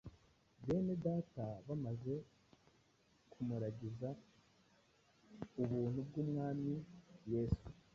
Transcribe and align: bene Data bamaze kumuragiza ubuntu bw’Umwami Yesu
bene 0.65 0.93
Data 1.05 1.45
bamaze 1.67 2.13
kumuragiza 3.31 4.09
ubuntu 5.63 5.99
bw’Umwami 6.07 6.73
Yesu 7.33 7.67